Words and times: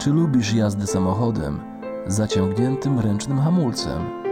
Czy 0.00 0.10
lubisz 0.10 0.54
jazdę 0.54 0.86
samochodem 0.86 1.60
zaciągniętym 2.06 3.00
ręcznym 3.00 3.38
hamulcem? 3.40 4.22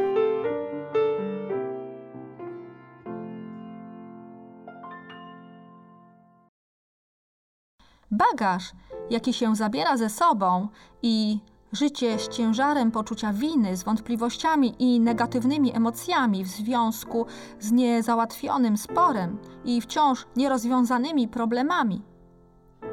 Bagaż, 8.11 8.73
jaki 9.11 9.33
się 9.33 9.57
zabiera 9.57 9.97
ze 9.97 10.11
sobą 10.11 10.69
i 11.03 11.39
życie 11.73 12.19
z 12.19 12.29
ciężarem 12.29 12.91
poczucia 12.91 13.33
winy, 13.33 13.77
z 13.77 13.83
wątpliwościami 13.83 14.75
i 14.79 15.01
negatywnymi 15.01 15.77
emocjami 15.77 16.45
w 16.45 16.49
związku 16.49 17.27
z 17.61 17.73
niezałatwionym 17.73 18.77
sporem 18.77 19.39
i 19.65 19.81
wciąż 19.81 20.27
nierozwiązanymi 20.37 21.29
problemami, 21.29 22.03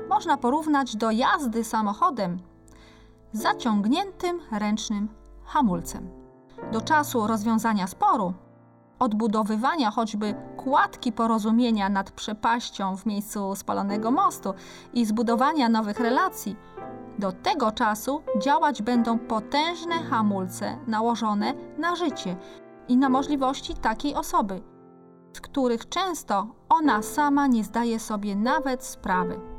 można 0.10 0.38
porównać 0.38 0.96
do 0.96 1.12
jazdy 1.12 1.64
samochodem 1.64 2.40
zaciągniętym 3.36 4.40
ręcznym 4.52 5.10
hamulcem. 5.46 6.10
Do 6.72 6.82
czasu 6.82 7.28
rozwiązania 7.28 7.88
sporu, 7.88 8.34
odbudowywania 9.00 9.92
choćby 9.92 10.36
kładki 10.58 11.12
porozumienia 11.12 11.90
nad 11.90 12.12
przepaścią 12.12 12.98
w 12.98 13.06
miejscu 13.06 13.56
spalonego 13.56 14.12
mostu 14.12 14.54
i 14.94 15.06
zbudowania 15.06 15.70
nowych 15.70 16.00
relacji, 16.00 16.56
do 17.20 17.32
tego 17.32 17.72
czasu 17.72 18.22
działać 18.42 18.82
będą 18.82 19.20
potężne 19.20 19.96
hamulce 19.96 20.78
nałożone 20.88 21.54
na 21.78 21.96
życie 21.96 22.36
i 22.88 22.98
na 22.98 23.10
możliwości 23.10 23.74
takiej 23.74 24.16
osoby, 24.16 24.62
z 25.34 25.42
których 25.42 25.90
często 25.90 26.48
ona 26.70 27.02
sama 27.02 27.48
nie 27.48 27.64
zdaje 27.64 28.00
sobie 28.00 28.36
nawet 28.36 28.84
sprawy. 28.84 29.55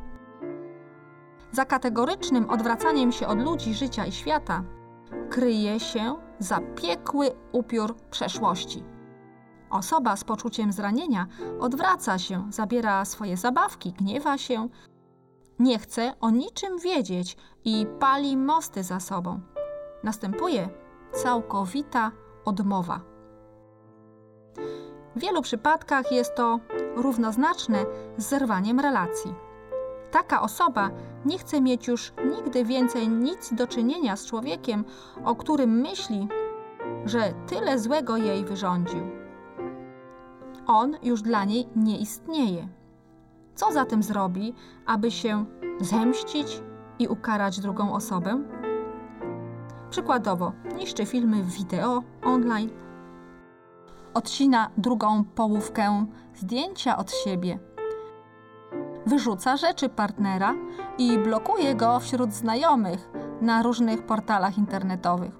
Za 1.53 1.65
kategorycznym 1.65 2.51
odwracaniem 2.51 3.13
się 3.13 3.27
od 3.27 3.39
ludzi, 3.39 3.75
życia 3.75 4.07
i 4.07 4.13
świata 4.13 4.63
kryje 5.31 5.81
się 5.81 6.17
zapiekły 6.39 7.31
upiór 7.53 7.97
przeszłości. 8.11 8.85
Osoba 9.71 10.17
z 10.17 10.25
poczuciem 10.25 10.73
zranienia 10.73 11.27
odwraca 11.61 12.19
się, 12.19 12.47
zabiera 12.51 13.05
swoje 13.05 13.37
zabawki, 13.37 13.93
gniewa 13.93 14.39
się, 14.39 14.69
nie 15.59 15.79
chce 15.79 16.15
o 16.21 16.31
niczym 16.31 16.79
wiedzieć 16.79 17.37
i 17.65 17.87
pali 18.01 18.37
mosty 18.37 18.83
za 18.83 19.01
sobą. 19.01 19.41
Następuje 20.05 20.69
całkowita 21.13 22.11
odmowa. 22.45 23.01
W 25.17 25.21
wielu 25.21 25.43
przypadkach 25.43 26.13
jest 26.13 26.35
to 26.35 26.61
równoznaczne 26.97 27.85
z 28.17 28.29
zerwaniem 28.29 28.81
relacji. 28.81 29.35
Taka 30.17 30.43
osoba 30.43 30.91
nie 31.25 31.39
chce 31.39 31.61
mieć 31.61 31.89
już 31.89 32.13
nigdy 32.37 32.65
więcej 32.65 33.09
nic 33.09 33.55
do 33.55 33.67
czynienia 33.67 34.17
z 34.17 34.27
człowiekiem, 34.27 34.85
o 35.25 35.35
którym 35.35 35.71
myśli, 35.71 36.29
że 37.05 37.35
tyle 37.47 37.79
złego 37.79 38.17
jej 38.17 38.45
wyrządził. 38.45 39.01
On 40.67 40.97
już 41.03 41.23
dla 41.23 41.45
niej 41.45 41.69
nie 41.77 41.99
istnieje. 41.99 42.69
Co 43.55 43.73
zatem 43.73 44.03
zrobi, 44.03 44.55
aby 44.87 45.11
się 45.11 45.45
zemścić 45.81 46.63
i 46.99 47.09
ukarać 47.09 47.61
drugą 47.61 47.95
osobę? 47.95 48.43
Przykładowo, 49.91 50.53
niszczy 50.77 51.07
filmy 51.07 51.43
wideo 51.43 52.03
online, 52.25 52.71
odcina 54.15 54.71
drugą 54.77 55.25
połówkę 55.25 56.07
zdjęcia 56.35 56.97
od 56.97 57.13
siebie, 57.13 57.59
wyrzuca 59.07 59.57
rzeczy 59.57 59.89
partnera 59.89 60.55
i 60.99 61.19
blokuje 61.19 61.75
go 61.75 62.01
wśród 62.01 62.33
znajomych 62.33 63.11
na 63.41 63.63
różnych 63.63 64.03
portalach 64.03 64.59
internetowych. 64.59 65.33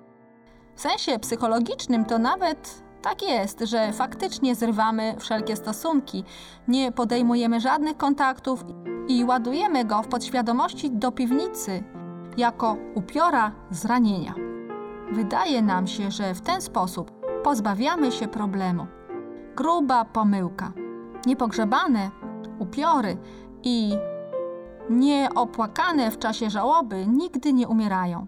W 0.75 0.81
sensie 0.81 1.19
psychologicznym 1.19 2.05
to 2.05 2.19
nawet 2.19 2.83
tak 3.03 3.23
jest, 3.23 3.61
że 3.61 3.93
faktycznie 3.93 4.55
zrywamy 4.55 5.15
wszelkie 5.19 5.57
stosunki, 5.57 6.25
nie 6.69 6.93
podejmujemy 6.93 7.61
żadnych 7.61 7.97
kontaktów 7.97 8.65
i 9.09 9.25
ładujemy 9.25 9.85
go 9.85 10.03
w 10.03 10.09
podświadomości 10.09 10.91
do 10.91 11.13
piwnicy 11.13 11.85
jako 12.37 12.77
upiora 12.95 13.53
zranienia. 13.71 14.35
Wydaje 15.13 15.63
nam 15.63 15.87
się, 15.87 16.11
że 16.11 16.35
w 16.35 16.41
ten 16.41 16.61
sposób 16.61 17.11
pozbawiamy 17.45 18.13
się 18.13 18.29
problemu. 18.29 18.87
Gruba 19.57 20.05
pomyłka. 20.05 20.73
Niepogrzebane 21.27 22.11
upiory 22.59 23.17
i 23.67 23.99
nieopłakane 24.91 26.11
w 26.11 26.19
czasie 26.19 26.51
żałoby 26.51 27.07
nigdy 27.07 27.53
nie 27.53 27.69
umierają. 27.69 28.27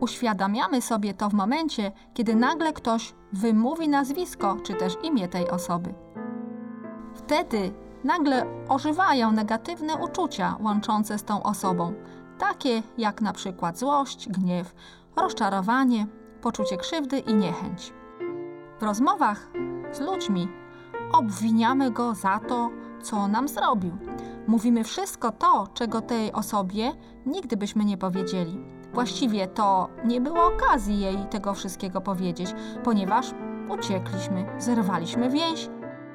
Uświadamiamy 0.00 0.82
sobie 0.82 1.14
to 1.14 1.28
w 1.28 1.34
momencie, 1.34 1.92
kiedy 2.14 2.34
nagle 2.36 2.72
ktoś 2.72 3.14
wymówi 3.32 3.88
nazwisko 3.88 4.56
czy 4.62 4.74
też 4.74 4.96
imię 5.02 5.28
tej 5.28 5.50
osoby. 5.50 5.94
Wtedy 7.14 7.72
nagle 8.04 8.46
ożywają 8.68 9.32
negatywne 9.32 9.96
uczucia 9.96 10.56
łączące 10.60 11.18
z 11.18 11.24
tą 11.24 11.42
osobą, 11.42 11.94
takie 12.38 12.82
jak 12.98 13.20
na 13.20 13.32
przykład 13.32 13.78
złość, 13.78 14.28
gniew, 14.28 14.74
rozczarowanie, 15.16 16.06
poczucie 16.40 16.76
krzywdy 16.76 17.18
i 17.18 17.34
niechęć. 17.34 17.92
W 18.78 18.82
rozmowach 18.82 19.48
z 19.92 20.00
ludźmi 20.00 20.48
obwiniamy 21.12 21.90
go 21.90 22.14
za 22.14 22.40
to, 22.48 22.70
co 23.02 23.28
nam 23.28 23.48
zrobił. 23.48 23.98
Mówimy 24.46 24.84
wszystko 24.84 25.32
to, 25.32 25.66
czego 25.74 26.00
tej 26.00 26.32
osobie 26.32 26.92
nigdy 27.26 27.56
byśmy 27.56 27.84
nie 27.84 27.98
powiedzieli. 27.98 28.58
Właściwie 28.92 29.46
to 29.46 29.88
nie 30.04 30.20
było 30.20 30.46
okazji 30.46 31.00
jej 31.00 31.16
tego 31.30 31.54
wszystkiego 31.54 32.00
powiedzieć, 32.00 32.54
ponieważ 32.84 33.26
uciekliśmy, 33.68 34.46
zerwaliśmy 34.58 35.30
więź 35.30 35.68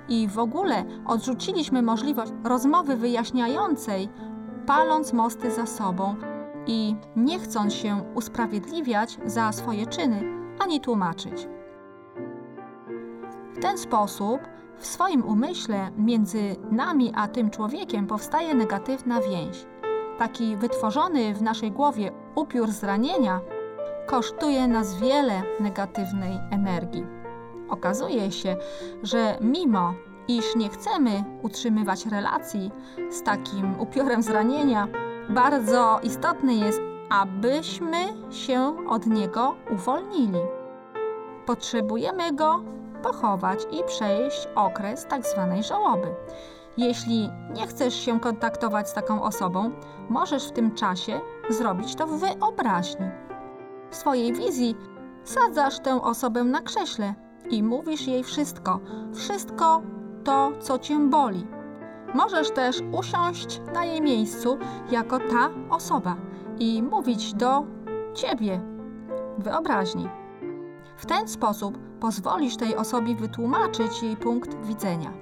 i 0.07 0.27
w 0.27 0.39
ogóle 0.39 0.85
odrzuciliśmy 1.05 1.81
możliwość 1.81 2.31
rozmowy 2.43 2.95
wyjaśniającej, 2.95 4.09
paląc 4.65 5.13
mosty 5.13 5.51
za 5.51 5.65
sobą 5.65 6.15
i 6.67 6.95
nie 7.15 7.39
chcąc 7.39 7.73
się 7.73 8.03
usprawiedliwiać 8.15 9.17
za 9.25 9.51
swoje 9.51 9.85
czyny 9.85 10.23
ani 10.59 10.81
tłumaczyć. 10.81 11.47
W 13.53 13.59
ten 13.61 13.77
sposób 13.77 14.41
w 14.81 14.85
swoim 14.85 15.25
umyśle 15.25 15.91
między 15.97 16.55
nami 16.71 17.11
a 17.15 17.27
tym 17.27 17.49
człowiekiem 17.49 18.07
powstaje 18.07 18.55
negatywna 18.55 19.21
więź. 19.21 19.65
Taki 20.17 20.57
wytworzony 20.57 21.33
w 21.33 21.41
naszej 21.41 21.71
głowie 21.71 22.11
upiór 22.35 22.69
zranienia 22.69 23.41
kosztuje 24.07 24.67
nas 24.67 24.99
wiele 24.99 25.41
negatywnej 25.59 26.39
energii. 26.51 27.05
Okazuje 27.69 28.31
się, 28.31 28.57
że 29.03 29.37
mimo 29.41 29.93
iż 30.27 30.55
nie 30.55 30.69
chcemy 30.69 31.23
utrzymywać 31.41 32.05
relacji 32.05 32.71
z 33.09 33.23
takim 33.23 33.79
upiorem 33.79 34.23
zranienia, 34.23 34.87
bardzo 35.29 35.99
istotne 36.03 36.53
jest, 36.53 36.81
abyśmy 37.09 37.97
się 38.29 38.75
od 38.89 39.05
niego 39.05 39.55
uwolnili. 39.71 40.39
Potrzebujemy 41.45 42.33
go 42.33 42.63
pochować 43.03 43.59
i 43.72 43.84
przejść 43.84 44.47
okres 44.56 45.06
tak 45.06 45.25
zwanej 45.25 45.63
żałoby. 45.63 46.07
Jeśli 46.78 47.29
nie 47.53 47.67
chcesz 47.67 47.94
się 47.94 48.19
kontaktować 48.19 48.89
z 48.89 48.94
taką 48.94 49.23
osobą, 49.23 49.72
możesz 50.09 50.47
w 50.47 50.51
tym 50.51 50.75
czasie 50.75 51.22
zrobić 51.50 51.95
to 51.95 52.07
w 52.07 52.19
wyobraźni. 52.19 53.06
W 53.90 53.95
swojej 53.95 54.34
wizji 54.34 54.75
sadzasz 55.23 55.79
tę 55.79 56.01
osobę 56.01 56.44
na 56.44 56.61
krześle 56.61 57.16
i 57.50 57.63
mówisz 57.63 58.07
jej 58.07 58.23
wszystko, 58.23 58.79
wszystko 59.13 59.81
to, 60.23 60.51
co 60.59 60.79
cię 60.79 61.00
boli. 61.00 61.47
Możesz 62.14 62.52
też 62.52 62.81
usiąść 62.91 63.61
na 63.73 63.85
jej 63.85 64.02
miejscu 64.02 64.58
jako 64.91 65.20
ta 65.20 65.49
osoba 65.70 66.16
i 66.59 66.84
mówić 66.84 67.34
do 67.34 67.64
ciebie 68.14 68.61
wyobraźni. 69.37 70.21
W 71.01 71.05
ten 71.05 71.27
sposób 71.27 71.77
pozwolisz 71.99 72.57
tej 72.57 72.75
osobie 72.75 73.15
wytłumaczyć 73.15 74.03
jej 74.03 74.17
punkt 74.17 74.65
widzenia. 74.65 75.13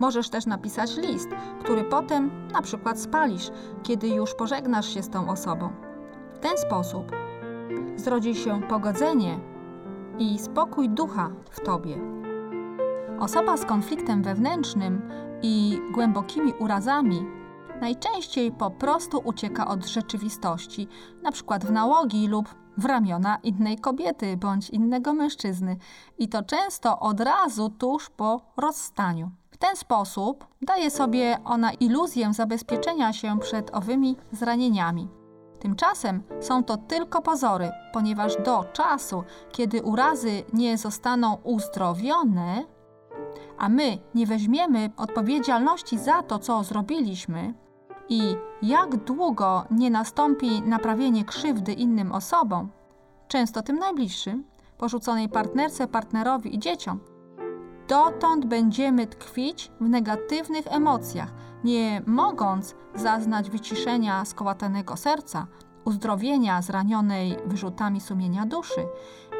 Możesz 0.00 0.30
też 0.30 0.46
napisać 0.46 0.96
list, 0.96 1.28
który 1.60 1.84
potem 1.84 2.30
na 2.52 2.62
przykład 2.62 3.00
spalisz, 3.00 3.50
kiedy 3.82 4.08
już 4.08 4.34
pożegnasz 4.34 4.94
się 4.94 5.02
z 5.02 5.10
tą 5.10 5.28
osobą. 5.28 5.70
W 6.34 6.38
ten 6.38 6.58
sposób 6.58 7.12
zrodzi 7.96 8.34
się 8.34 8.62
pogodzenie 8.62 9.40
i 10.18 10.38
spokój 10.38 10.88
ducha 10.88 11.30
w 11.50 11.60
tobie. 11.60 11.98
Osoba 13.20 13.56
z 13.56 13.64
konfliktem 13.64 14.22
wewnętrznym 14.22 15.02
i 15.42 15.78
głębokimi 15.92 16.52
urazami 16.58 17.26
najczęściej 17.80 18.52
po 18.52 18.70
prostu 18.70 19.20
ucieka 19.24 19.68
od 19.68 19.86
rzeczywistości, 19.86 20.88
na 21.22 21.32
przykład 21.32 21.64
w 21.64 21.72
nałogi 21.72 22.28
lub 22.28 22.59
w 22.80 22.84
ramiona 22.84 23.38
innej 23.42 23.78
kobiety 23.78 24.36
bądź 24.36 24.70
innego 24.70 25.12
mężczyzny 25.12 25.76
i 26.18 26.28
to 26.28 26.42
często 26.42 27.00
od 27.00 27.20
razu 27.20 27.70
tuż 27.70 28.10
po 28.10 28.40
rozstaniu. 28.56 29.30
W 29.50 29.56
ten 29.56 29.76
sposób 29.76 30.46
daje 30.62 30.90
sobie 30.90 31.38
ona 31.44 31.72
iluzję 31.72 32.34
zabezpieczenia 32.34 33.12
się 33.12 33.38
przed 33.38 33.74
owymi 33.74 34.16
zranieniami. 34.32 35.08
Tymczasem 35.58 36.22
są 36.40 36.64
to 36.64 36.76
tylko 36.76 37.22
pozory, 37.22 37.70
ponieważ 37.92 38.36
do 38.36 38.64
czasu, 38.72 39.24
kiedy 39.52 39.82
urazy 39.82 40.42
nie 40.52 40.78
zostaną 40.78 41.38
uzdrowione, 41.42 42.64
a 43.58 43.68
my 43.68 43.98
nie 44.14 44.26
weźmiemy 44.26 44.90
odpowiedzialności 44.96 45.98
za 45.98 46.22
to, 46.22 46.38
co 46.38 46.64
zrobiliśmy, 46.64 47.54
i 48.10 48.36
jak 48.62 48.96
długo 48.96 49.64
nie 49.70 49.90
nastąpi 49.90 50.62
naprawienie 50.62 51.24
krzywdy 51.24 51.72
innym 51.72 52.12
osobom, 52.12 52.68
często 53.28 53.62
tym 53.62 53.78
najbliższym, 53.78 54.44
porzuconej 54.78 55.28
partnerce, 55.28 55.88
partnerowi 55.88 56.54
i 56.54 56.58
dzieciom, 56.58 57.00
dotąd 57.88 58.46
będziemy 58.46 59.06
tkwić 59.06 59.70
w 59.80 59.88
negatywnych 59.88 60.66
emocjach, 60.66 61.32
nie 61.64 62.02
mogąc 62.06 62.74
zaznać 62.94 63.50
wyciszenia 63.50 64.24
skołatanego 64.24 64.96
serca, 64.96 65.46
uzdrowienia 65.84 66.62
zranionej 66.62 67.36
wyrzutami 67.46 68.00
sumienia 68.00 68.46
duszy 68.46 68.86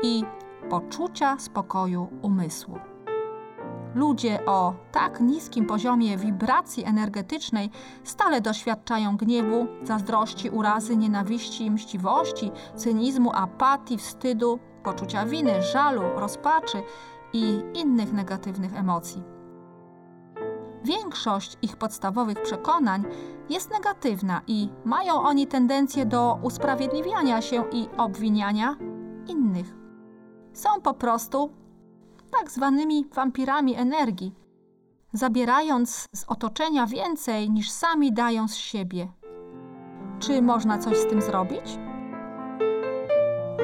i 0.02 0.24
poczucia 0.70 1.38
spokoju 1.38 2.08
umysłu. 2.22 2.78
Ludzie 3.94 4.46
o 4.46 4.74
tak 4.92 5.20
niskim 5.20 5.66
poziomie 5.66 6.16
wibracji 6.16 6.84
energetycznej 6.84 7.70
stale 8.04 8.40
doświadczają 8.40 9.16
gniewu, 9.16 9.66
zazdrości, 9.82 10.50
urazy, 10.50 10.96
nienawiści, 10.96 11.70
mściwości, 11.70 12.50
cynizmu, 12.76 13.30
apatii, 13.34 13.98
wstydu, 13.98 14.58
poczucia 14.82 15.26
winy, 15.26 15.62
żalu, 15.62 16.02
rozpaczy 16.16 16.82
i 17.32 17.62
innych 17.74 18.12
negatywnych 18.12 18.76
emocji. 18.76 19.22
Większość 20.84 21.58
ich 21.62 21.76
podstawowych 21.76 22.42
przekonań 22.42 23.04
jest 23.48 23.70
negatywna 23.70 24.40
i 24.46 24.68
mają 24.84 25.14
oni 25.14 25.46
tendencję 25.46 26.06
do 26.06 26.38
usprawiedliwiania 26.42 27.42
się 27.42 27.64
i 27.72 27.88
obwiniania 27.98 28.76
innych. 29.28 29.74
Są 30.52 30.80
po 30.82 30.94
prostu 30.94 31.59
tak 32.30 32.50
zwanymi 32.50 33.06
wampirami 33.14 33.74
energii, 33.74 34.34
zabierając 35.12 36.06
z 36.14 36.24
otoczenia 36.28 36.86
więcej 36.86 37.50
niż 37.50 37.70
sami 37.70 38.12
dają 38.12 38.48
z 38.48 38.56
siebie. 38.56 39.08
Czy 40.18 40.42
można 40.42 40.78
coś 40.78 40.96
z 40.96 41.06
tym 41.06 41.22
zrobić? 41.22 41.78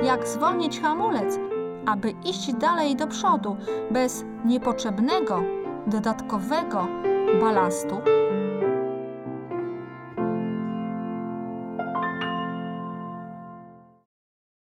Jak 0.02 0.28
zwolnić 0.28 0.80
hamulec, 0.80 1.38
aby 1.86 2.10
iść 2.10 2.52
dalej 2.54 2.96
do 2.96 3.06
przodu 3.06 3.56
bez 3.90 4.24
niepotrzebnego, 4.44 5.42
dodatkowego 5.86 6.86
balastu? 7.40 7.96